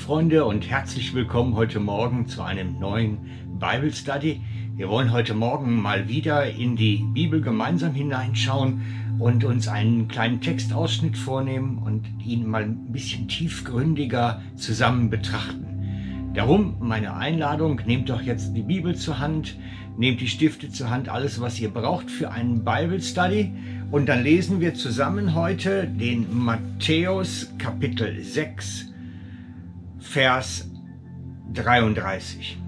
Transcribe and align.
Bibelfreunde 0.00 0.46
und 0.46 0.66
herzlich 0.66 1.12
willkommen 1.12 1.56
heute 1.56 1.78
Morgen 1.78 2.26
zu 2.26 2.42
einem 2.42 2.78
neuen 2.78 3.18
Bible 3.58 3.92
Study. 3.92 4.40
Wir 4.74 4.88
wollen 4.88 5.12
heute 5.12 5.34
Morgen 5.34 5.76
mal 5.76 6.08
wieder 6.08 6.50
in 6.50 6.74
die 6.74 7.04
Bibel 7.12 7.42
gemeinsam 7.42 7.92
hineinschauen 7.92 8.80
und 9.18 9.44
uns 9.44 9.68
einen 9.68 10.08
kleinen 10.08 10.40
Textausschnitt 10.40 11.18
vornehmen 11.18 11.76
und 11.76 12.06
ihn 12.24 12.48
mal 12.48 12.62
ein 12.62 12.90
bisschen 12.90 13.28
tiefgründiger 13.28 14.40
zusammen 14.56 15.10
betrachten. 15.10 16.30
Darum 16.32 16.76
meine 16.80 17.14
Einladung, 17.14 17.82
nehmt 17.84 18.08
doch 18.08 18.22
jetzt 18.22 18.54
die 18.54 18.62
Bibel 18.62 18.96
zur 18.96 19.18
Hand, 19.18 19.58
nehmt 19.98 20.22
die 20.22 20.28
Stifte 20.28 20.70
zur 20.70 20.88
Hand, 20.88 21.10
alles 21.10 21.42
was 21.42 21.60
ihr 21.60 21.68
braucht 21.68 22.10
für 22.10 22.30
einen 22.30 22.64
Bible 22.64 23.02
Study 23.02 23.52
und 23.90 24.08
dann 24.08 24.24
lesen 24.24 24.62
wir 24.62 24.72
zusammen 24.72 25.34
heute 25.34 25.86
den 25.86 26.26
Matthäus 26.32 27.52
Kapitel 27.58 28.24
6 28.24 28.89
Vers 30.00 30.68
33. 31.52 32.58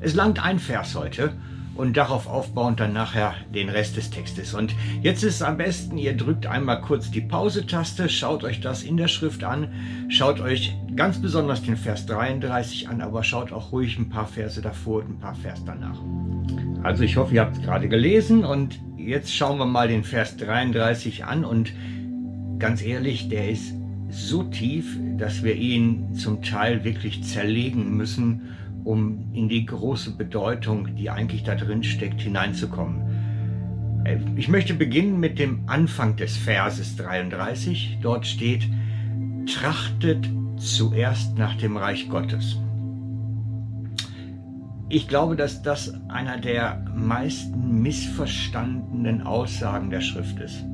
Es 0.00 0.14
langt 0.14 0.44
ein 0.44 0.58
Vers 0.58 0.94
heute 0.94 1.32
und 1.74 1.96
darauf 1.96 2.26
aufbauend 2.26 2.80
dann 2.80 2.92
nachher 2.92 3.34
den 3.54 3.68
Rest 3.68 3.96
des 3.96 4.10
Textes. 4.10 4.54
Und 4.54 4.74
jetzt 5.02 5.22
ist 5.22 5.36
es 5.36 5.42
am 5.42 5.56
besten, 5.56 5.98
ihr 5.98 6.16
drückt 6.16 6.46
einmal 6.46 6.80
kurz 6.80 7.10
die 7.10 7.20
Pause-Taste, 7.22 8.08
schaut 8.08 8.44
euch 8.44 8.60
das 8.60 8.82
in 8.82 8.96
der 8.96 9.08
Schrift 9.08 9.42
an, 9.42 9.68
schaut 10.08 10.40
euch 10.40 10.74
ganz 10.94 11.20
besonders 11.20 11.62
den 11.62 11.76
Vers 11.76 12.06
33 12.06 12.88
an, 12.88 13.00
aber 13.00 13.24
schaut 13.24 13.52
auch 13.52 13.72
ruhig 13.72 13.98
ein 13.98 14.08
paar 14.08 14.26
Verse 14.26 14.60
davor 14.60 15.00
und 15.00 15.16
ein 15.16 15.18
paar 15.18 15.34
Vers 15.34 15.64
danach. 15.64 15.98
Also 16.82 17.04
ich 17.04 17.16
hoffe, 17.16 17.34
ihr 17.34 17.40
habt 17.40 17.56
es 17.56 17.62
gerade 17.62 17.88
gelesen 17.88 18.44
und 18.44 18.78
jetzt 18.96 19.34
schauen 19.34 19.58
wir 19.58 19.66
mal 19.66 19.88
den 19.88 20.04
Vers 20.04 20.36
33 20.36 21.24
an 21.24 21.44
und 21.44 21.72
ganz 22.58 22.82
ehrlich, 22.82 23.28
der 23.28 23.50
ist 23.50 23.74
so 24.08 24.44
tief, 24.44 24.98
dass 25.18 25.42
wir 25.42 25.54
ihn 25.54 26.14
zum 26.14 26.42
Teil 26.42 26.84
wirklich 26.84 27.24
zerlegen 27.24 27.96
müssen, 27.96 28.56
um 28.84 29.32
in 29.32 29.48
die 29.48 29.66
große 29.66 30.16
Bedeutung, 30.16 30.94
die 30.96 31.10
eigentlich 31.10 31.42
da 31.42 31.54
drin 31.54 31.82
steckt, 31.82 32.20
hineinzukommen. 32.20 34.04
Äh, 34.04 34.18
ich 34.36 34.48
möchte 34.48 34.74
beginnen 34.74 35.18
mit 35.18 35.38
dem 35.38 35.68
Anfang 35.68 36.16
des 36.16 36.36
Verses 36.36 36.96
33. 36.96 37.98
Dort 38.00 38.26
steht, 38.26 38.68
trachtet 39.46 40.28
zuerst 40.56 41.36
nach 41.36 41.56
dem 41.56 41.76
Reich 41.76 42.08
Gottes. 42.08 42.58
Ich 44.88 45.08
glaube, 45.08 45.34
dass 45.34 45.62
das 45.62 45.92
einer 46.08 46.38
der 46.38 46.84
meisten 46.94 47.82
missverstandenen 47.82 49.22
Aussagen 49.22 49.90
der 49.90 50.00
Schrift 50.00 50.38
ist. 50.38 50.64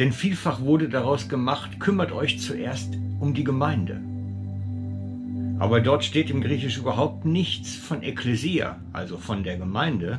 Denn 0.00 0.12
vielfach 0.12 0.62
wurde 0.62 0.88
daraus 0.88 1.28
gemacht, 1.28 1.78
kümmert 1.78 2.10
euch 2.10 2.40
zuerst 2.40 2.96
um 3.18 3.34
die 3.34 3.44
Gemeinde. 3.44 4.00
Aber 5.58 5.82
dort 5.82 6.04
steht 6.04 6.30
im 6.30 6.40
Griechisch 6.40 6.78
überhaupt 6.78 7.26
nichts 7.26 7.76
von 7.76 8.02
Ekklesia, 8.02 8.80
also 8.94 9.18
von 9.18 9.44
der 9.44 9.58
Gemeinde, 9.58 10.18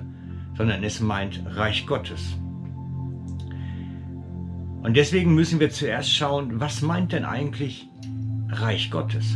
sondern 0.56 0.84
es 0.84 1.00
meint 1.00 1.42
Reich 1.48 1.88
Gottes. 1.88 2.38
Und 4.84 4.96
deswegen 4.96 5.34
müssen 5.34 5.59
wir 5.59 5.72
zuerst 5.72 6.14
schauen, 6.14 6.59
was 6.59 6.84
meint 6.84 7.12
denn 7.12 7.26
eigentlich 7.26 7.90
Reich 8.50 8.92
Gottes? 8.92 9.36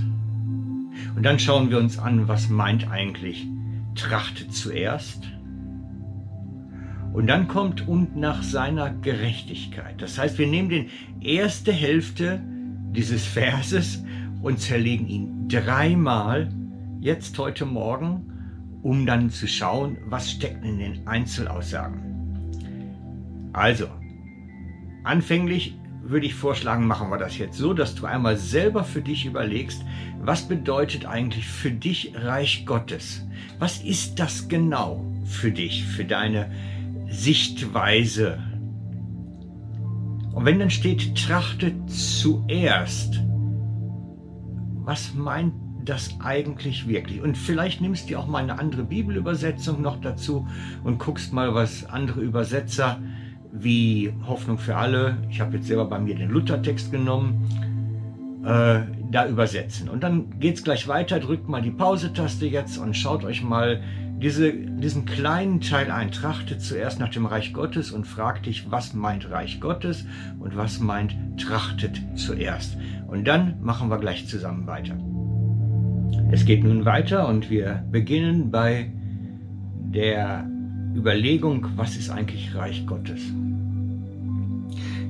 Und 1.16 1.24
dann 1.24 1.40
schauen 1.40 1.72
wir 1.72 1.80
uns 1.80 1.98
an, 1.98 2.28
was 2.28 2.50
meint 2.50 2.92
eigentlich 2.92 3.48
Trachtet 3.96 4.54
zuerst 4.54 5.24
und 7.16 7.28
dann 7.28 7.48
kommt 7.48 7.88
und 7.88 8.18
nach 8.18 8.44
seiner 8.44 8.90
Gerechtigkeit. 8.90 10.02
Das 10.02 10.18
heißt, 10.18 10.38
wir 10.38 10.48
nehmen 10.48 10.68
die 10.68 10.90
erste 11.22 11.72
Hälfte 11.72 12.42
dieses 12.92 13.26
Verses 13.26 14.04
und 14.42 14.60
zerlegen 14.60 15.08
ihn 15.08 15.48
dreimal, 15.48 16.50
jetzt 17.00 17.40
heute 17.40 17.66
Morgen, 17.66 18.80
um 18.84 19.06
dann 19.06 19.30
zu 19.30 19.48
schauen, 19.48 19.98
was 20.08 20.30
steckt 20.30 20.66
in 20.66 20.78
den 20.78 21.08
Einzelaussagen. 21.08 22.02
Also, 23.54 23.88
anfänglich 25.06 25.78
würde 26.04 26.26
ich 26.26 26.36
vorschlagen, 26.36 26.86
machen 26.86 27.10
wir 27.12 27.18
das 27.18 27.38
jetzt 27.38 27.58
so, 27.58 27.74
dass 27.74 27.96
du 27.96 28.06
einmal 28.06 28.36
selber 28.36 28.84
für 28.84 29.02
dich 29.02 29.26
überlegst, 29.26 29.86
was 30.20 30.50
bedeutet 30.50 31.06
eigentlich 31.06 31.48
für 31.48 31.72
dich 31.72 32.12
Reich 32.14 32.66
Gottes? 32.66 33.26
Was 33.58 33.82
ist 33.82 34.20
das 34.20 34.50
genau 34.50 35.02
für 35.24 35.52
dich, 35.52 35.86
für 35.86 36.04
deine 36.04 36.52
Sichtweise. 37.16 38.38
Und 40.34 40.46
wenn 40.46 40.60
dann 40.60 40.70
steht, 40.70 41.16
trachtet 41.16 41.90
zuerst, 41.90 43.22
was 44.84 45.14
meint 45.14 45.54
das 45.86 46.18
eigentlich 46.20 46.88
wirklich? 46.88 47.22
Und 47.22 47.38
vielleicht 47.38 47.80
nimmst 47.80 48.10
du 48.10 48.18
auch 48.18 48.28
mal 48.28 48.40
eine 48.40 48.60
andere 48.60 48.84
Bibelübersetzung 48.84 49.82
noch 49.82 50.02
dazu 50.02 50.48
und 50.84 51.00
guckst 51.00 51.32
mal, 51.32 51.56
was 51.56 51.86
andere 51.86 52.22
Übersetzer 52.22 53.00
wie 53.52 54.14
Hoffnung 54.28 54.58
für 54.58 54.76
alle, 54.76 55.18
ich 55.30 55.40
habe 55.40 55.56
jetzt 55.56 55.68
selber 55.68 55.86
bei 55.86 56.00
mir 56.00 56.16
den 56.16 56.30
Luthertext 56.30 56.92
genommen, 56.92 58.44
äh, 58.44 58.82
da 59.10 59.28
übersetzen. 59.28 59.88
Und 59.88 60.04
dann 60.04 60.40
geht 60.40 60.56
es 60.56 60.64
gleich 60.64 60.88
weiter, 60.90 61.20
drückt 61.20 61.48
mal 61.48 61.62
die 61.62 61.72
Pause-Taste 61.72 62.46
jetzt 62.46 62.78
und 62.78 62.96
schaut 62.96 63.24
euch 63.24 63.42
mal 63.42 63.82
diese, 64.22 64.54
diesen 64.54 65.06
kleinen 65.06 65.62
Teil 65.62 65.92
ein. 65.92 66.12
Trachte 66.12 66.58
zuerst 66.58 67.00
nach 67.00 67.10
dem 67.10 67.26
Reich 67.26 67.54
Gottes 67.54 67.92
und 67.92 68.06
frag 68.06 68.44
dich, 68.44 68.72
was 68.72 68.94
meint 68.94 69.30
Reich 69.30 69.60
Gottes 69.60 70.06
und 70.40 70.56
was 70.56 70.80
meint 70.80 71.16
trachtet 71.38 72.02
zuerst. 72.16 72.78
Und 73.08 73.26
dann 73.26 73.62
machen 73.62 73.90
wir 73.90 73.98
gleich 74.00 74.28
zusammen 74.28 74.68
weiter. 74.68 74.98
Es 76.32 76.46
geht 76.46 76.64
nun 76.64 76.86
weiter 76.86 77.28
und 77.28 77.50
wir 77.50 77.84
beginnen 77.92 78.52
bei 78.52 78.92
der 79.94 80.50
Überlegung, 80.96 81.68
was 81.76 81.96
ist 81.98 82.10
eigentlich 82.10 82.56
Reich 82.56 82.86
Gottes? 82.86 83.22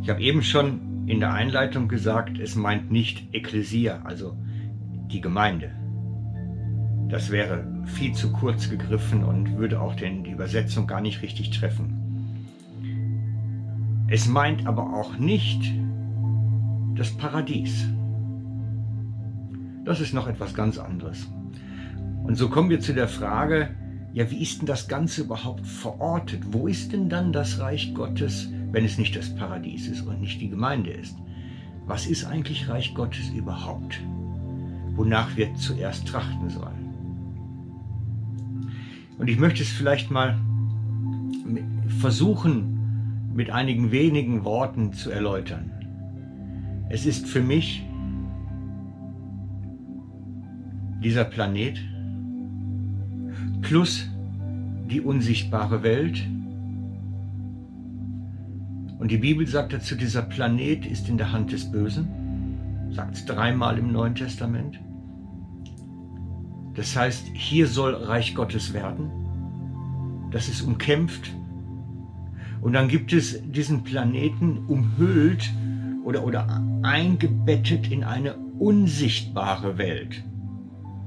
Ich 0.01 0.09
habe 0.09 0.21
eben 0.21 0.43
schon 0.43 1.07
in 1.07 1.19
der 1.19 1.33
Einleitung 1.33 1.87
gesagt, 1.87 2.39
es 2.39 2.55
meint 2.55 2.91
nicht 2.91 3.33
Ekklesia, 3.33 4.01
also 4.03 4.35
die 5.11 5.21
Gemeinde. 5.21 5.71
Das 7.09 7.31
wäre 7.31 7.74
viel 7.85 8.13
zu 8.13 8.31
kurz 8.31 8.69
gegriffen 8.69 9.23
und 9.23 9.57
würde 9.57 9.79
auch 9.79 9.95
den, 9.95 10.23
die 10.23 10.31
Übersetzung 10.31 10.87
gar 10.87 11.01
nicht 11.01 11.21
richtig 11.21 11.51
treffen. 11.51 12.01
Es 14.07 14.27
meint 14.27 14.67
aber 14.67 14.93
auch 14.93 15.17
nicht 15.17 15.73
das 16.95 17.11
Paradies. 17.11 17.87
Das 19.83 19.99
ist 19.99 20.13
noch 20.13 20.27
etwas 20.27 20.53
ganz 20.53 20.77
anderes. 20.77 21.27
Und 22.23 22.35
so 22.35 22.49
kommen 22.49 22.69
wir 22.69 22.79
zu 22.79 22.93
der 22.93 23.07
Frage, 23.07 23.75
ja, 24.13 24.31
wie 24.31 24.41
ist 24.41 24.59
denn 24.59 24.65
das 24.65 24.87
Ganze 24.87 25.21
überhaupt 25.21 25.65
verortet? 25.65 26.41
Wo 26.51 26.67
ist 26.67 26.93
denn 26.93 27.09
dann 27.09 27.33
das 27.33 27.59
Reich 27.59 27.93
Gottes, 27.93 28.49
wenn 28.71 28.85
es 28.85 28.97
nicht 28.97 29.15
das 29.15 29.35
Paradies 29.35 29.87
ist 29.87 30.01
und 30.01 30.21
nicht 30.21 30.39
die 30.39 30.49
Gemeinde 30.49 30.91
ist? 30.91 31.17
Was 31.85 32.07
ist 32.07 32.25
eigentlich 32.25 32.67
Reich 32.69 32.95
Gottes 32.95 33.29
überhaupt? 33.29 33.99
Wonach 34.95 35.35
wir 35.35 35.53
zuerst 35.55 36.07
trachten 36.07 36.49
sollen? 36.49 36.74
Und 39.17 39.29
ich 39.29 39.39
möchte 39.39 39.63
es 39.63 39.69
vielleicht 39.69 40.11
mal 40.11 40.37
versuchen, 41.99 43.31
mit 43.33 43.49
einigen 43.49 43.91
wenigen 43.91 44.43
Worten 44.43 44.93
zu 44.93 45.11
erläutern. 45.11 45.71
Es 46.89 47.05
ist 47.05 47.27
für 47.27 47.41
mich 47.41 47.83
dieser 51.03 51.25
Planet 51.25 51.79
plus 53.61 54.09
die 54.89 55.01
unsichtbare 55.01 55.83
Welt. 55.83 56.23
Und 58.99 59.11
die 59.11 59.17
Bibel 59.17 59.45
sagt 59.47 59.73
dazu, 59.73 59.95
dieser 59.95 60.21
Planet 60.21 60.85
ist 60.85 61.09
in 61.09 61.17
der 61.17 61.31
Hand 61.31 61.51
des 61.51 61.69
Bösen, 61.71 62.07
sagt 62.91 63.15
es 63.15 63.25
dreimal 63.25 63.77
im 63.77 63.91
Neuen 63.91 64.15
Testament. 64.15 64.79
Das 66.75 66.95
heißt, 66.95 67.27
hier 67.33 67.67
soll 67.67 67.95
Reich 67.95 68.35
Gottes 68.35 68.73
werden. 68.73 69.09
Das 70.31 70.49
ist 70.49 70.61
umkämpft. 70.61 71.33
Und 72.61 72.73
dann 72.73 72.87
gibt 72.87 73.13
es 73.13 73.39
diesen 73.51 73.83
Planeten 73.83 74.65
umhüllt 74.67 75.49
oder, 76.03 76.25
oder 76.25 76.61
eingebettet 76.83 77.91
in 77.91 78.03
eine 78.03 78.35
unsichtbare 78.59 79.77
Welt. 79.77 80.23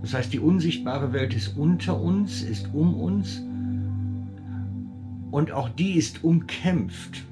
Das 0.03 0.15
heißt, 0.15 0.33
die 0.33 0.39
unsichtbare 0.39 1.13
Welt 1.13 1.35
ist 1.35 1.57
unter 1.57 2.01
uns, 2.01 2.43
ist 2.43 2.73
um 2.73 2.95
uns 2.95 3.43
und 5.31 5.53
auch 5.53 5.69
die 5.69 5.95
ist 5.95 6.25
umkämpft. 6.25 7.25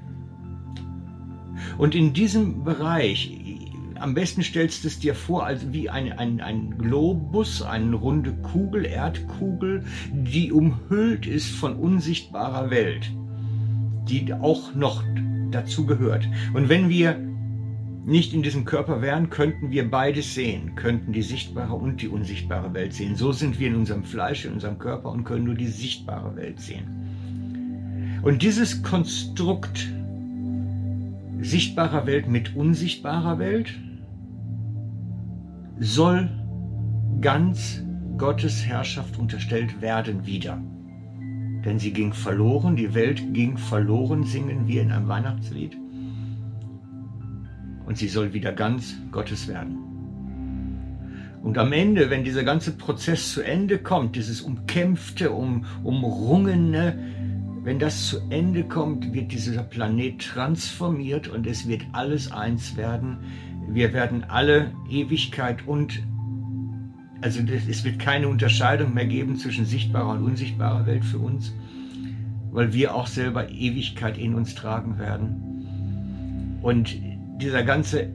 Und 1.77 1.95
in 1.95 2.13
diesem 2.13 2.63
Bereich, 2.63 3.31
am 3.99 4.13
besten 4.13 4.43
stellst 4.43 4.83
du 4.83 4.87
es 4.87 4.99
dir 4.99 5.15
vor, 5.15 5.45
als 5.45 5.71
wie 5.71 5.89
ein, 5.89 6.11
ein, 6.11 6.41
ein 6.41 6.77
Globus, 6.77 7.61
eine 7.61 7.95
runde 7.95 8.33
Kugel, 8.33 8.85
Erdkugel, 8.85 9.83
die 10.11 10.51
umhüllt 10.51 11.25
ist 11.25 11.49
von 11.49 11.75
unsichtbarer 11.75 12.69
Welt, 12.69 13.11
die 14.09 14.33
auch 14.33 14.73
noch 14.75 15.03
dazu 15.51 15.85
gehört. 15.85 16.27
Und 16.53 16.69
wenn 16.69 16.89
wir 16.89 17.17
nicht 18.05 18.33
in 18.33 18.41
diesem 18.41 18.63
Körper 18.63 19.01
wären, 19.01 19.29
könnten 19.29 19.69
wir 19.69 19.91
beides 19.91 20.33
sehen, 20.33 20.75
könnten 20.75 21.11
die 21.11 21.21
sichtbare 21.21 21.73
und 21.73 22.01
die 22.01 22.07
unsichtbare 22.07 22.73
Welt 22.73 22.93
sehen. 22.93 23.17
So 23.17 23.33
sind 23.33 23.59
wir 23.59 23.67
in 23.67 23.75
unserem 23.75 24.05
Fleisch, 24.05 24.45
in 24.45 24.53
unserem 24.53 24.79
Körper 24.79 25.09
und 25.09 25.25
können 25.25 25.43
nur 25.43 25.55
die 25.55 25.67
sichtbare 25.67 26.35
Welt 26.37 26.59
sehen. 26.61 28.21
Und 28.23 28.41
dieses 28.41 28.81
Konstrukt 28.81 29.89
sichtbarer 31.41 32.05
Welt 32.07 32.27
mit 32.27 32.55
unsichtbarer 32.55 33.39
Welt 33.39 33.73
soll 35.79 36.29
ganz 37.21 37.83
Gottes 38.17 38.65
Herrschaft 38.65 39.17
unterstellt 39.17 39.81
werden 39.81 40.25
wieder. 40.25 40.61
Denn 41.65 41.79
sie 41.79 41.91
ging 41.91 42.13
verloren, 42.13 42.75
die 42.75 42.93
Welt 42.93 43.33
ging 43.33 43.57
verloren, 43.57 44.23
singen 44.23 44.67
wir 44.67 44.81
in 44.81 44.91
einem 44.91 45.07
Weihnachtslied. 45.07 45.77
Und 47.85 47.97
sie 47.97 48.07
soll 48.07 48.33
wieder 48.33 48.51
ganz 48.51 48.95
Gottes 49.11 49.47
werden. 49.47 49.77
Und 51.43 51.57
am 51.57 51.71
Ende, 51.71 52.09
wenn 52.09 52.23
dieser 52.23 52.43
ganze 52.43 52.71
Prozess 52.71 53.31
zu 53.31 53.41
Ende 53.41 53.77
kommt, 53.77 54.15
dieses 54.15 54.41
umkämpfte, 54.41 55.31
um, 55.31 55.65
umrungene, 55.83 56.97
wenn 57.63 57.79
das 57.79 58.07
zu 58.07 58.17
Ende 58.29 58.63
kommt, 58.63 59.13
wird 59.13 59.31
dieser 59.31 59.63
Planet 59.63 60.21
transformiert 60.21 61.27
und 61.27 61.45
es 61.45 61.67
wird 61.67 61.83
alles 61.91 62.31
eins 62.31 62.77
werden. 62.77 63.17
Wir 63.67 63.93
werden 63.93 64.23
alle 64.27 64.71
Ewigkeit 64.89 65.67
und 65.67 66.03
also 67.21 67.41
es 67.41 67.83
wird 67.83 67.99
keine 67.99 68.27
Unterscheidung 68.27 68.93
mehr 68.93 69.07
geben 69.07 69.37
zwischen 69.37 69.65
sichtbarer 69.65 70.11
und 70.11 70.23
unsichtbarer 70.23 70.85
Welt 70.85 71.03
für 71.03 71.17
uns, 71.17 71.53
weil 72.51 72.73
wir 72.73 72.93
auch 72.93 73.07
selber 73.07 73.49
Ewigkeit 73.49 74.17
in 74.17 74.35
uns 74.35 74.55
tragen 74.55 74.99
werden. 74.99 76.59
Und 76.61 76.95
dieser 77.41 77.63
ganze 77.63 78.09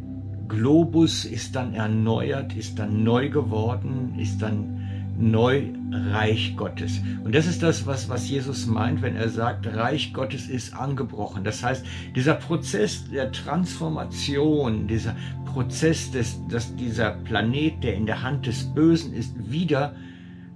Globus 0.48 1.24
ist 1.24 1.56
dann 1.56 1.74
erneuert, 1.74 2.54
ist 2.54 2.78
dann 2.78 3.02
neu 3.02 3.28
geworden, 3.28 4.14
ist 4.18 4.40
dann 4.42 4.82
neu 5.18 5.64
Reich 5.92 6.56
Gottes. 6.56 7.00
Und 7.22 7.34
das 7.34 7.46
ist 7.46 7.62
das, 7.62 7.86
was, 7.86 8.08
was 8.08 8.28
Jesus 8.28 8.66
meint, 8.66 9.02
wenn 9.02 9.16
er 9.16 9.28
sagt, 9.28 9.66
Reich 9.66 10.12
Gottes 10.12 10.48
ist 10.48 10.74
angebrochen. 10.74 11.44
Das 11.44 11.62
heißt, 11.62 11.84
dieser 12.16 12.34
Prozess 12.34 13.08
der 13.10 13.30
Transformation, 13.30 14.86
dieser 14.86 15.14
Prozess, 15.52 16.10
des, 16.10 16.40
dass 16.48 16.74
dieser 16.76 17.10
Planet, 17.10 17.84
der 17.84 17.94
in 17.94 18.06
der 18.06 18.22
Hand 18.22 18.46
des 18.46 18.64
Bösen 18.74 19.12
ist, 19.12 19.34
wieder 19.50 19.94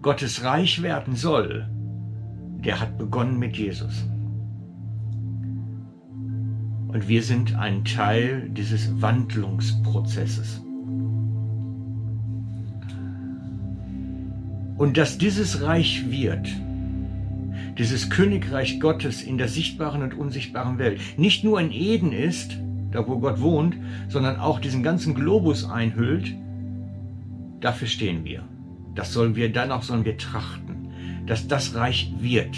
Gottes 0.00 0.43
Reich 0.43 0.82
werden 0.82 1.16
soll, 1.16 1.69
der 2.64 2.81
hat 2.81 2.96
begonnen 2.96 3.38
mit 3.38 3.56
Jesus. 3.56 4.06
Und 6.88 7.08
wir 7.08 7.22
sind 7.22 7.54
ein 7.56 7.84
Teil 7.84 8.48
dieses 8.48 9.02
Wandlungsprozesses. 9.02 10.62
Und 14.78 14.96
dass 14.96 15.19
dieses 15.19 15.62
Reich 15.62 16.10
wird, 16.10 16.49
dieses 17.78 18.08
Königreich 18.08 18.81
Gottes 18.81 19.22
in 19.22 19.37
der 19.37 19.49
sichtbaren 19.49 20.02
und 20.02 20.14
unsichtbaren 20.14 20.78
Welt, 20.78 21.00
nicht 21.19 21.44
nur 21.44 21.60
in 21.60 21.70
Eden 21.70 22.12
ist, 22.12 22.56
da 22.91 23.06
wo 23.06 23.19
Gott 23.19 23.41
wohnt, 23.41 23.77
sondern 24.09 24.37
auch 24.37 24.61
diesen 24.61 24.83
ganzen 24.83 25.15
Globus 25.15 25.69
einhüllt, 25.69 26.35
dafür 27.61 27.88
stehen 27.88 28.25
wir. 28.25 28.44
Das 28.94 29.12
sollen 29.12 29.37
wir, 29.37 29.53
danach 29.53 29.83
sollen 29.83 30.05
wir 30.05 30.17
trachten, 30.17 30.88
dass 31.27 31.49
das 31.49 31.75
Reich 31.75 32.12
wird. 32.19 32.56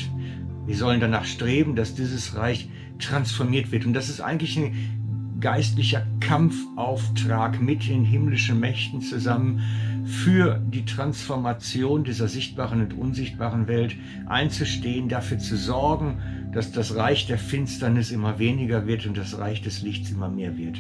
Wir 0.67 0.77
sollen 0.77 1.01
danach 1.01 1.25
streben, 1.25 1.75
dass 1.77 1.95
dieses 1.95 2.37
Reich 2.37 2.69
transformiert 2.99 3.73
wird. 3.73 3.87
Und 3.87 3.95
das 3.95 4.09
ist 4.09 4.21
eigentlich 4.21 4.57
ein 4.57 5.39
geistlicher 5.41 6.07
Kampfauftrag 6.21 7.61
mit 7.61 7.89
den 7.89 8.05
himmlischen 8.05 8.61
Mächten 8.61 9.01
zusammen 9.01 9.61
für 10.09 10.59
die 10.59 10.87
Transformation 10.87 12.03
dieser 12.03 12.29
sichtbaren 12.29 12.81
und 12.81 12.95
unsichtbaren 12.95 13.69
Welt 13.69 13.95
einzustehen, 14.27 15.09
dafür 15.09 15.39
zu 15.39 15.57
sorgen, 15.57 16.19
dass 16.53 16.73
das 16.73 16.97
Reich 16.97 17.27
der 17.27 17.39
Finsternis 17.39 18.11
immer 18.11 18.39
weniger 18.39 18.87
wird 18.87 19.07
und 19.07 19.19
das 19.19 19.39
Reich 19.39 19.61
des 19.61 19.83
Lichts 19.83 20.11
immer 20.11 20.31
mehr 20.31 20.57
wird. 20.57 20.79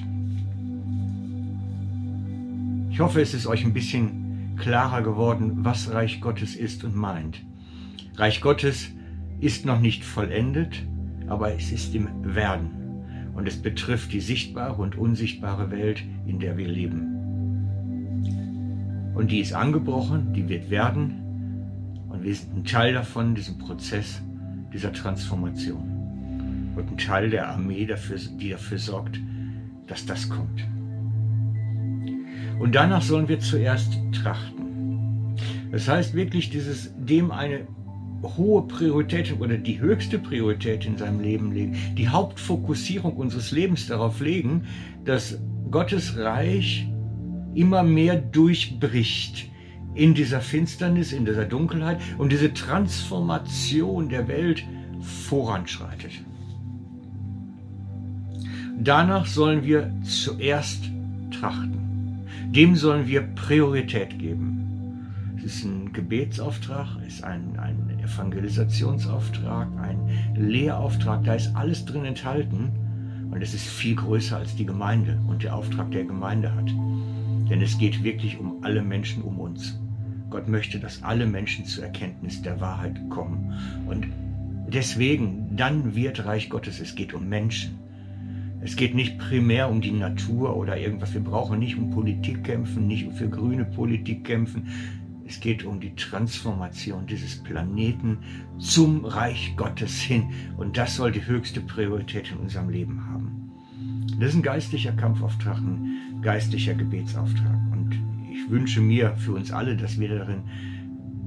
Ich 2.90 3.00
hoffe, 3.00 3.20
es 3.20 3.34
ist 3.34 3.46
euch 3.46 3.64
ein 3.64 3.74
bisschen 3.74 4.56
klarer 4.56 5.02
geworden, 5.02 5.58
was 5.58 5.92
Reich 5.92 6.22
Gottes 6.22 6.56
ist 6.56 6.82
und 6.82 6.96
meint. 6.96 7.42
Reich 8.16 8.40
Gottes 8.40 8.88
ist 9.40 9.66
noch 9.66 9.78
nicht 9.78 10.04
vollendet, 10.04 10.82
aber 11.28 11.54
es 11.54 11.70
ist 11.70 11.94
im 11.94 12.08
Werden 12.34 12.70
und 13.34 13.46
es 13.46 13.60
betrifft 13.60 14.12
die 14.12 14.20
sichtbare 14.20 14.80
und 14.80 14.96
unsichtbare 14.96 15.70
Welt, 15.70 16.02
in 16.26 16.40
der 16.40 16.56
wir 16.56 16.66
leben. 16.66 17.17
Und 19.18 19.32
die 19.32 19.40
ist 19.40 19.52
angebrochen, 19.52 20.32
die 20.32 20.48
wird 20.48 20.70
werden 20.70 22.06
und 22.08 22.22
wir 22.22 22.32
sind 22.32 22.56
ein 22.56 22.64
Teil 22.64 22.94
davon, 22.94 23.34
diesem 23.34 23.58
Prozess 23.58 24.22
dieser 24.72 24.92
Transformation. 24.92 26.72
Und 26.76 26.88
ein 26.88 26.96
Teil 26.96 27.28
der 27.28 27.48
Armee, 27.48 27.84
dafür, 27.84 28.16
die 28.40 28.50
dafür 28.50 28.78
sorgt, 28.78 29.18
dass 29.88 30.06
das 30.06 30.28
kommt. 30.28 30.64
Und 32.60 32.76
danach 32.76 33.02
sollen 33.02 33.28
wir 33.28 33.40
zuerst 33.40 33.98
trachten. 34.12 35.34
Das 35.72 35.88
heißt 35.88 36.14
wirklich, 36.14 36.50
dieses 36.50 36.94
dem 36.96 37.32
eine 37.32 37.66
hohe 38.22 38.68
Priorität 38.68 39.34
oder 39.40 39.58
die 39.58 39.80
höchste 39.80 40.20
Priorität 40.20 40.86
in 40.86 40.96
seinem 40.96 41.18
Leben 41.18 41.50
legen, 41.50 41.76
die 41.96 42.08
Hauptfokussierung 42.08 43.16
unseres 43.16 43.50
Lebens 43.50 43.88
darauf 43.88 44.20
legen, 44.20 44.62
dass 45.04 45.40
Gottes 45.72 46.16
Reich 46.16 46.87
immer 47.58 47.82
mehr 47.82 48.16
durchbricht 48.16 49.50
in 49.94 50.14
dieser 50.14 50.40
Finsternis, 50.40 51.12
in 51.12 51.24
dieser 51.24 51.44
Dunkelheit 51.44 52.00
und 52.16 52.30
diese 52.30 52.54
Transformation 52.54 54.08
der 54.08 54.28
Welt 54.28 54.64
voranschreitet. 55.00 56.12
Danach 58.80 59.26
sollen 59.26 59.64
wir 59.64 59.92
zuerst 60.04 60.84
trachten. 61.32 62.26
Dem 62.50 62.76
sollen 62.76 63.08
wir 63.08 63.22
Priorität 63.22 64.18
geben. 64.20 64.54
Es 65.36 65.56
ist 65.56 65.64
ein 65.64 65.92
Gebetsauftrag, 65.92 66.86
es 67.06 67.14
ist 67.14 67.24
ein, 67.24 67.58
ein 67.58 67.98
Evangelisationsauftrag, 68.00 69.68
ein 69.82 70.08
Lehrauftrag, 70.36 71.24
da 71.24 71.34
ist 71.34 71.54
alles 71.56 71.84
drin 71.84 72.04
enthalten 72.04 72.70
und 73.32 73.42
es 73.42 73.52
ist 73.52 73.66
viel 73.66 73.96
größer 73.96 74.36
als 74.36 74.54
die 74.54 74.64
Gemeinde 74.64 75.20
und 75.26 75.42
der 75.42 75.56
Auftrag 75.56 75.90
der 75.90 76.04
Gemeinde 76.04 76.54
hat. 76.54 76.70
Denn 77.48 77.62
es 77.62 77.78
geht 77.78 78.02
wirklich 78.02 78.38
um 78.38 78.62
alle 78.62 78.82
Menschen 78.82 79.22
um 79.22 79.38
uns. 79.38 79.78
Gott 80.30 80.48
möchte, 80.48 80.78
dass 80.78 81.02
alle 81.02 81.26
Menschen 81.26 81.64
zur 81.64 81.84
Erkenntnis 81.84 82.42
der 82.42 82.60
Wahrheit 82.60 83.00
kommen. 83.08 83.54
Und 83.86 84.06
deswegen, 84.68 85.56
dann 85.56 85.94
wird 85.94 86.24
Reich 86.24 86.50
Gottes, 86.50 86.80
es 86.80 86.94
geht 86.94 87.14
um 87.14 87.28
Menschen. 87.28 87.78
Es 88.60 88.76
geht 88.76 88.94
nicht 88.94 89.18
primär 89.18 89.70
um 89.70 89.80
die 89.80 89.92
Natur 89.92 90.56
oder 90.56 90.76
irgendwas. 90.76 91.14
Wir 91.14 91.22
brauchen 91.22 91.60
nicht 91.60 91.78
um 91.78 91.90
Politik 91.90 92.44
kämpfen, 92.44 92.86
nicht 92.86 93.10
für 93.12 93.28
grüne 93.28 93.64
Politik 93.64 94.24
kämpfen. 94.24 94.68
Es 95.24 95.40
geht 95.40 95.64
um 95.64 95.78
die 95.78 95.94
Transformation 95.94 97.06
dieses 97.06 97.42
Planeten 97.42 98.18
zum 98.58 99.04
Reich 99.04 99.54
Gottes 99.56 100.00
hin. 100.00 100.30
Und 100.56 100.76
das 100.76 100.96
soll 100.96 101.12
die 101.12 101.24
höchste 101.24 101.60
Priorität 101.60 102.32
in 102.32 102.38
unserem 102.38 102.68
Leben 102.68 103.06
haben. 103.06 103.47
Das 104.16 104.30
ist 104.30 104.34
ein 104.34 104.42
geistlicher 104.42 104.92
Kampfauftrag, 104.92 105.58
ein 105.58 106.22
geistlicher 106.22 106.74
Gebetsauftrag. 106.74 107.58
Und 107.72 107.98
ich 108.32 108.50
wünsche 108.50 108.80
mir 108.80 109.14
für 109.16 109.32
uns 109.32 109.52
alle, 109.52 109.76
dass 109.76 109.98
wir 110.00 110.08
darin 110.08 110.42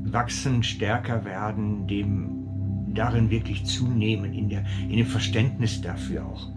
wachsen, 0.03 0.63
stärker 0.63 1.23
werden, 1.23 1.87
dem 1.87 2.41
darin 2.93 3.29
wirklich 3.29 3.63
zunehmen, 3.65 4.33
in, 4.33 4.49
der, 4.49 4.65
in 4.89 4.97
dem 4.97 5.05
Verständnis 5.05 5.81
dafür 5.81 6.25
auch. 6.25 6.49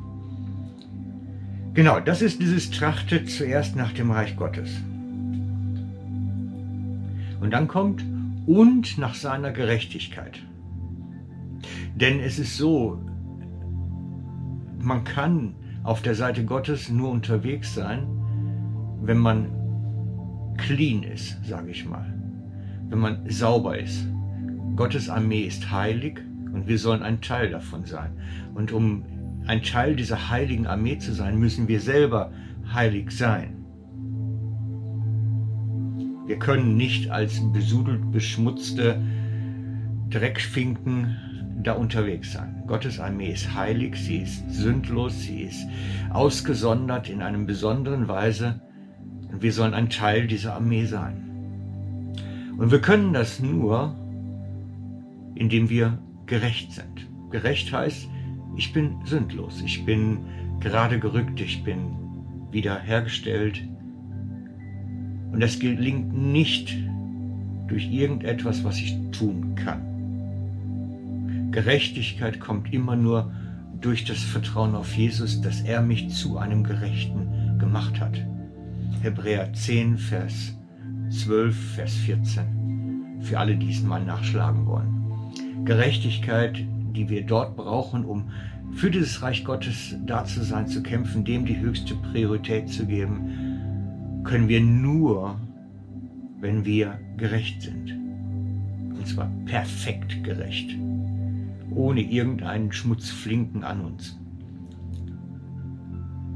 Genau, 1.74 2.00
das 2.00 2.22
ist 2.22 2.40
dieses 2.40 2.70
Trachte 2.70 3.24
zuerst 3.24 3.76
nach 3.76 3.92
dem 3.92 4.10
Reich 4.10 4.36
Gottes. 4.36 4.70
Und 7.40 7.50
dann 7.50 7.68
kommt 7.68 8.04
und 8.46 8.98
nach 8.98 9.14
seiner 9.14 9.52
Gerechtigkeit. 9.52 10.40
Denn 11.94 12.20
es 12.20 12.38
ist 12.38 12.56
so, 12.56 13.00
man 14.80 15.04
kann 15.04 15.54
auf 15.84 16.00
der 16.00 16.14
Seite 16.14 16.44
Gottes 16.44 16.88
nur 16.88 17.10
unterwegs 17.10 17.74
sein, 17.74 18.06
wenn 19.02 19.18
man 19.18 19.50
clean 20.56 21.02
ist, 21.02 21.44
sage 21.44 21.70
ich 21.70 21.84
mal. 21.84 22.12
Wenn 22.88 22.98
man 22.98 23.30
sauber 23.30 23.78
ist. 23.78 24.06
Gottes 24.76 25.08
Armee 25.08 25.42
ist 25.42 25.70
heilig 25.70 26.20
und 26.52 26.66
wir 26.66 26.78
sollen 26.78 27.02
ein 27.02 27.20
Teil 27.20 27.50
davon 27.50 27.84
sein. 27.84 28.12
Und 28.54 28.72
um 28.72 29.04
ein 29.46 29.62
Teil 29.62 29.94
dieser 29.94 30.30
heiligen 30.30 30.66
Armee 30.66 30.98
zu 30.98 31.12
sein, 31.12 31.38
müssen 31.38 31.68
wir 31.68 31.80
selber 31.80 32.32
heilig 32.72 33.10
sein. 33.10 33.64
Wir 36.26 36.38
können 36.38 36.76
nicht 36.78 37.10
als 37.10 37.40
besudelt 37.52 38.10
beschmutzte 38.10 39.02
Dreckfinken 40.08 41.16
da 41.62 41.72
unterwegs 41.72 42.32
sein. 42.32 42.62
Gottes 42.66 43.00
Armee 43.00 43.30
ist 43.32 43.54
heilig, 43.54 43.96
sie 43.96 44.18
ist 44.18 44.50
sündlos, 44.50 45.22
sie 45.22 45.42
ist 45.42 45.66
ausgesondert 46.10 47.08
in 47.08 47.22
einem 47.22 47.46
besonderen 47.46 48.08
Weise 48.08 48.60
und 49.30 49.42
wir 49.42 49.52
sollen 49.52 49.74
ein 49.74 49.90
Teil 49.90 50.26
dieser 50.26 50.54
Armee 50.54 50.84
sein. 50.84 51.24
Und 52.58 52.70
wir 52.70 52.80
können 52.80 53.12
das 53.12 53.40
nur, 53.40 53.96
indem 55.34 55.68
wir 55.68 55.98
gerecht 56.26 56.72
sind. 56.72 57.08
Gerecht 57.30 57.72
heißt, 57.72 58.08
ich 58.56 58.72
bin 58.72 58.96
sündlos, 59.04 59.60
ich 59.64 59.84
bin 59.84 60.18
gerade 60.60 61.00
gerückt, 61.00 61.40
ich 61.40 61.64
bin 61.64 61.96
wiederhergestellt. 62.50 63.66
Und 65.32 65.40
das 65.40 65.58
gelingt 65.58 66.16
nicht 66.16 66.76
durch 67.66 67.90
irgendetwas, 67.90 68.62
was 68.62 68.78
ich 68.78 68.96
tun 69.10 69.56
kann. 69.56 69.93
Gerechtigkeit 71.54 72.40
kommt 72.40 72.74
immer 72.74 72.96
nur 72.96 73.30
durch 73.80 74.04
das 74.04 74.18
Vertrauen 74.18 74.74
auf 74.74 74.96
Jesus, 74.96 75.40
dass 75.40 75.60
er 75.60 75.82
mich 75.82 76.08
zu 76.08 76.36
einem 76.36 76.64
Gerechten 76.64 77.58
gemacht 77.60 78.00
hat. 78.00 78.20
Hebräer 79.02 79.52
10, 79.52 79.96
Vers 79.96 80.58
12, 81.10 81.74
Vers 81.76 81.92
14. 81.94 83.20
Für 83.20 83.38
alle, 83.38 83.56
die 83.56 83.70
es 83.70 83.84
mal 83.84 84.04
nachschlagen 84.04 84.66
wollen. 84.66 85.64
Gerechtigkeit, 85.64 86.56
die 86.92 87.08
wir 87.08 87.24
dort 87.24 87.54
brauchen, 87.54 88.04
um 88.04 88.30
für 88.72 88.90
dieses 88.90 89.22
Reich 89.22 89.44
Gottes 89.44 89.94
da 90.06 90.24
zu 90.24 90.42
sein, 90.42 90.66
zu 90.66 90.82
kämpfen, 90.82 91.24
dem 91.24 91.46
die 91.46 91.60
höchste 91.60 91.94
Priorität 91.94 92.68
zu 92.68 92.84
geben, 92.84 94.24
können 94.24 94.48
wir 94.48 94.60
nur, 94.60 95.38
wenn 96.40 96.64
wir 96.64 96.98
gerecht 97.16 97.62
sind. 97.62 97.92
Und 98.98 99.06
zwar 99.06 99.30
perfekt 99.46 100.24
gerecht, 100.24 100.76
ohne 101.74 102.00
irgendeinen 102.00 102.72
Schmutzflinken 102.72 103.64
an 103.64 103.80
uns. 103.80 104.18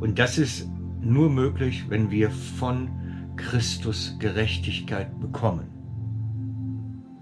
Und 0.01 0.19
das 0.19 0.39
ist 0.39 0.69
nur 1.01 1.31
möglich, 1.31 1.85
wenn 1.89 2.11
wir 2.11 2.31
von 2.31 2.89
Christus 3.37 4.17
Gerechtigkeit 4.19 5.19
bekommen. 5.21 5.67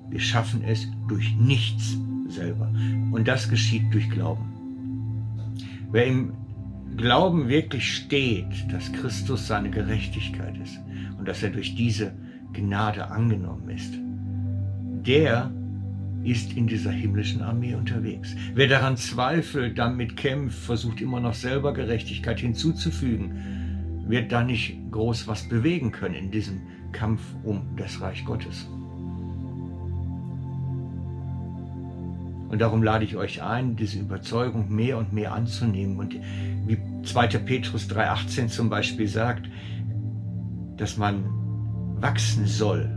Wir 0.09 0.21
schaffen 0.21 0.63
es 0.63 0.89
durch 1.09 1.35
nichts 1.37 1.99
selber. 2.29 2.73
Und 3.13 3.29
das 3.29 3.49
geschieht 3.49 3.93
durch 3.93 4.09
Glauben. 4.11 4.53
Wer 5.91 6.07
im 6.07 6.33
Glauben 6.97 7.49
wirklich 7.49 7.95
steht, 7.95 8.71
dass 8.71 8.93
Christus 8.93 9.47
seine 9.47 9.71
Gerechtigkeit 9.71 10.57
ist 10.59 10.79
und 11.19 11.29
dass 11.29 11.43
er 11.43 11.51
durch 11.51 11.75
diese 11.75 12.13
Gnade 12.53 13.11
angenommen 13.11 13.69
ist, 13.69 13.95
der 15.07 15.51
ist 16.27 16.53
in 16.57 16.67
dieser 16.67 16.91
himmlischen 16.91 17.41
Armee 17.41 17.75
unterwegs. 17.75 18.35
Wer 18.55 18.67
daran 18.67 18.97
zweifelt, 18.97 19.79
damit 19.79 20.17
kämpft, 20.17 20.59
versucht 20.59 21.01
immer 21.01 21.21
noch 21.21 21.35
selber 21.35 21.73
Gerechtigkeit 21.73 22.41
hinzuzufügen, 22.41 24.05
wird 24.09 24.33
da 24.33 24.43
nicht 24.43 24.77
groß 24.91 25.29
was 25.29 25.49
bewegen 25.49 25.93
können 25.93 26.15
in 26.15 26.31
diesem 26.31 26.61
Kampf 26.93 27.21
um 27.45 27.77
das 27.77 28.01
Reich 28.01 28.25
Gottes. 28.25 28.69
Und 32.49 32.61
darum 32.61 32.83
lade 32.83 33.05
ich 33.05 33.17
euch 33.17 33.43
ein, 33.43 33.77
diese 33.77 33.99
Überzeugung 33.99 34.73
mehr 34.75 34.99
und 34.99 35.13
mehr 35.13 35.33
anzunehmen. 35.33 35.99
Und 35.99 36.17
wie 36.67 36.79
2. 37.05 37.27
Petrus 37.39 37.89
3.18 37.89 38.49
zum 38.49 38.71
Beispiel 38.71 39.09
sagt, 39.09 39.49
dass 40.77 40.97
man 40.97 41.25
wachsen 42.01 42.47
soll 42.47 42.91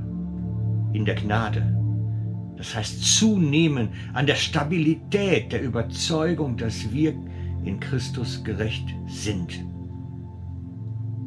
in 0.93 1.05
der 1.05 1.15
Gnade. 1.15 1.78
Das 2.59 2.75
heißt 2.75 3.03
zunehmen 3.17 3.89
an 4.13 4.27
der 4.27 4.35
Stabilität 4.35 5.51
der 5.51 5.63
Überzeugung, 5.63 6.57
dass 6.57 6.91
wir 6.91 7.15
in 7.65 7.79
Christus 7.79 8.43
gerecht 8.43 8.85
sind. 9.07 9.65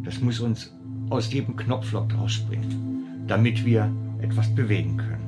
Das 0.04 0.20
muss 0.20 0.38
uns 0.38 0.72
aus 1.10 1.32
jedem 1.32 1.56
Knopfloch 1.56 2.06
rausspringen, 2.16 3.24
damit 3.26 3.64
wir 3.64 3.90
etwas 4.20 4.54
bewegen 4.54 4.96
können 4.98 5.22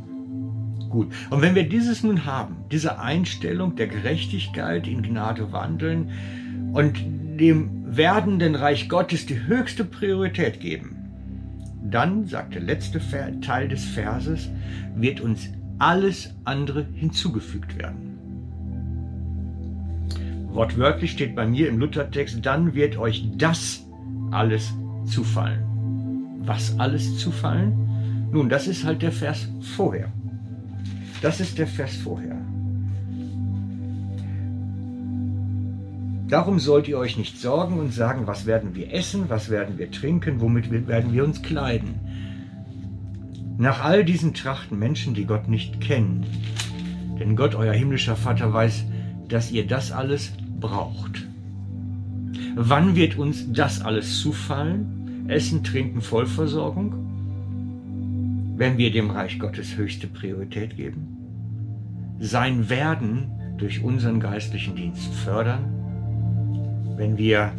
gut. 0.94 1.12
Und 1.30 1.42
wenn 1.42 1.56
wir 1.56 1.68
dieses 1.68 2.04
nun 2.04 2.24
haben, 2.24 2.56
diese 2.70 3.00
Einstellung 3.00 3.74
der 3.74 3.88
Gerechtigkeit 3.88 4.86
in 4.86 5.02
Gnade 5.02 5.52
wandeln 5.52 6.10
und 6.72 6.96
dem 7.38 7.96
werdenden 7.96 8.54
Reich 8.54 8.88
Gottes 8.88 9.26
die 9.26 9.46
höchste 9.46 9.84
Priorität 9.84 10.60
geben, 10.60 10.96
dann, 11.82 12.26
sagt 12.26 12.54
der 12.54 12.62
letzte 12.62 13.00
Teil 13.40 13.68
des 13.68 13.84
Verses, 13.84 14.48
wird 14.94 15.20
uns 15.20 15.50
alles 15.78 16.34
andere 16.44 16.86
hinzugefügt 16.94 17.78
werden. 17.78 18.18
Wortwörtlich 20.52 21.10
steht 21.10 21.34
bei 21.34 21.46
mir 21.46 21.68
im 21.68 21.78
Luthertext, 21.78 22.46
dann 22.46 22.74
wird 22.74 22.96
euch 22.96 23.24
das 23.36 23.84
alles 24.30 24.72
zufallen. 25.04 25.64
Was 26.44 26.78
alles 26.78 27.18
zufallen? 27.18 28.28
Nun, 28.30 28.48
das 28.48 28.68
ist 28.68 28.84
halt 28.84 29.02
der 29.02 29.12
Vers 29.12 29.48
vorher. 29.76 30.12
Das 31.22 31.40
ist 31.40 31.58
der 31.58 31.66
Vers 31.66 31.96
vorher. 31.96 32.36
Darum 36.28 36.58
sollt 36.58 36.88
ihr 36.88 36.98
euch 36.98 37.16
nicht 37.16 37.38
sorgen 37.38 37.78
und 37.78 37.92
sagen, 37.92 38.26
was 38.26 38.46
werden 38.46 38.74
wir 38.74 38.92
essen, 38.92 39.24
was 39.28 39.50
werden 39.50 39.78
wir 39.78 39.90
trinken, 39.90 40.40
womit 40.40 40.70
werden 40.88 41.12
wir 41.12 41.24
uns 41.24 41.42
kleiden. 41.42 41.94
Nach 43.56 43.82
all 43.84 44.04
diesen 44.04 44.34
trachten 44.34 44.78
Menschen, 44.78 45.14
die 45.14 45.26
Gott 45.26 45.48
nicht 45.48 45.80
kennen. 45.80 46.24
Denn 47.18 47.36
Gott, 47.36 47.54
euer 47.54 47.72
himmlischer 47.72 48.16
Vater, 48.16 48.52
weiß, 48.52 48.84
dass 49.28 49.50
ihr 49.50 49.66
das 49.66 49.92
alles 49.92 50.32
braucht. 50.60 51.26
Wann 52.56 52.96
wird 52.96 53.16
uns 53.16 53.52
das 53.52 53.80
alles 53.80 54.20
zufallen? 54.20 55.26
Essen, 55.28 55.64
Trinken, 55.64 56.00
Vollversorgung? 56.00 56.94
Wenn 58.56 58.78
wir 58.78 58.90
dem 58.90 59.10
Reich 59.10 59.38
Gottes 59.38 59.76
höchste 59.76 60.06
Priorität 60.06 60.76
geben? 60.76 61.14
sein 62.18 62.68
Werden 62.68 63.30
durch 63.58 63.82
unseren 63.82 64.20
geistlichen 64.20 64.74
Dienst 64.76 65.12
fördern, 65.14 65.64
wenn 66.96 67.18
wir 67.18 67.52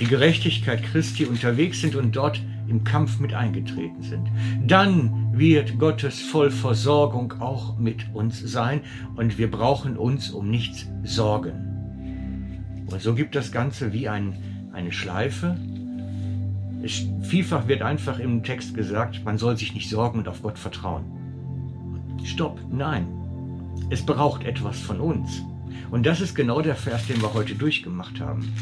die 0.00 0.06
Gerechtigkeit 0.06 0.82
Christi 0.82 1.26
unterwegs 1.26 1.80
sind 1.80 1.94
und 1.96 2.14
dort 2.14 2.40
im 2.68 2.84
Kampf 2.84 3.18
mit 3.18 3.34
eingetreten 3.34 4.02
sind. 4.02 4.28
Dann 4.66 5.27
wird 5.38 5.78
Gottes 5.78 6.20
Vollversorgung 6.20 7.34
auch 7.40 7.78
mit 7.78 8.12
uns 8.14 8.40
sein 8.40 8.80
und 9.16 9.38
wir 9.38 9.50
brauchen 9.50 9.96
uns 9.96 10.30
um 10.30 10.50
nichts 10.50 10.86
sorgen. 11.04 12.84
Und 12.90 13.00
so 13.00 13.14
gibt 13.14 13.34
das 13.34 13.52
Ganze 13.52 13.92
wie 13.92 14.08
ein, 14.08 14.34
eine 14.72 14.92
Schleife. 14.92 15.56
Es, 16.82 17.06
vielfach 17.22 17.68
wird 17.68 17.82
einfach 17.82 18.18
im 18.18 18.42
Text 18.42 18.74
gesagt, 18.74 19.24
man 19.24 19.38
soll 19.38 19.56
sich 19.56 19.74
nicht 19.74 19.90
sorgen 19.90 20.18
und 20.18 20.28
auf 20.28 20.42
Gott 20.42 20.58
vertrauen. 20.58 21.04
Stopp, 22.24 22.60
nein. 22.70 23.06
Es 23.90 24.04
braucht 24.04 24.44
etwas 24.44 24.78
von 24.78 25.00
uns. 25.00 25.42
Und 25.90 26.04
das 26.04 26.20
ist 26.20 26.34
genau 26.34 26.60
der 26.60 26.74
Vers, 26.74 27.06
den 27.06 27.22
wir 27.22 27.32
heute 27.32 27.54
durchgemacht 27.54 28.20
haben. 28.20 28.52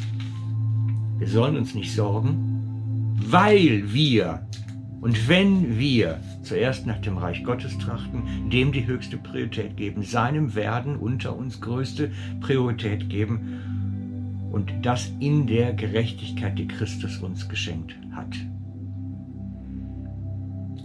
Wir 1.18 1.28
sollen 1.28 1.56
uns 1.56 1.74
nicht 1.74 1.94
sorgen, 1.94 3.16
weil 3.16 3.92
wir 3.92 4.46
und 5.00 5.28
wenn 5.28 5.78
wir 5.78 6.20
zuerst 6.42 6.86
nach 6.86 6.98
dem 6.98 7.18
Reich 7.18 7.44
Gottes 7.44 7.76
trachten, 7.78 8.50
dem 8.50 8.72
die 8.72 8.86
höchste 8.86 9.18
Priorität 9.18 9.76
geben, 9.76 10.02
seinem 10.02 10.54
Werden 10.54 10.96
unter 10.96 11.36
uns 11.36 11.60
größte 11.60 12.10
Priorität 12.40 13.08
geben 13.10 14.48
und 14.52 14.72
das 14.82 15.12
in 15.20 15.46
der 15.46 15.74
Gerechtigkeit, 15.74 16.58
die 16.58 16.66
Christus 16.66 17.18
uns 17.18 17.48
geschenkt 17.48 17.94
hat. 18.12 18.34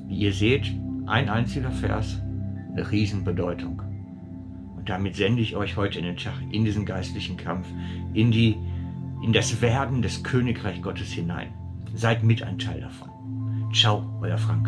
Wie 0.07 0.17
ihr 0.17 0.33
seht, 0.33 0.71
ein 1.05 1.29
einziger 1.29 1.71
Vers, 1.71 2.21
eine 2.71 2.91
Riesenbedeutung. 2.91 3.81
Und 4.75 4.89
damit 4.89 5.15
sende 5.15 5.41
ich 5.41 5.55
euch 5.55 5.77
heute 5.77 5.99
in 5.99 6.05
den 6.05 6.17
Tag, 6.17 6.33
in 6.51 6.65
diesen 6.65 6.85
geistlichen 6.85 7.37
Kampf, 7.37 7.67
in, 8.13 8.31
die, 8.31 8.57
in 9.23 9.31
das 9.31 9.61
Werden 9.61 10.01
des 10.01 10.23
Königreich 10.23 10.81
Gottes 10.81 11.11
hinein. 11.11 11.53
Seid 11.93 12.23
mit 12.23 12.43
ein 12.43 12.57
Teil 12.57 12.81
davon. 12.81 13.20
Ciao, 13.71 14.03
euer 14.21 14.37
Frank. 14.37 14.67